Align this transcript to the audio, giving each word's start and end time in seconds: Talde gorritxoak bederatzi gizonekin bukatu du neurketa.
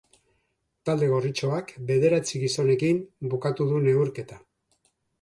Talde 0.89 1.09
gorritxoak 1.11 1.75
bederatzi 1.91 2.43
gizonekin 2.47 3.05
bukatu 3.37 3.71
du 3.75 3.87
neurketa. 3.89 4.45